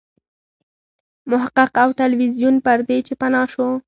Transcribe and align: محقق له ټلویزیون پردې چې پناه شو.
محقق 1.31 1.71
له 1.89 1.93
ټلویزیون 1.99 2.55
پردې 2.65 2.97
چې 3.07 3.13
پناه 3.21 3.47
شو. 3.53 3.67